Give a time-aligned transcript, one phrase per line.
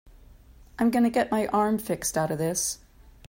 [0.79, 2.79] I'm gonna get my arm fixed out of this.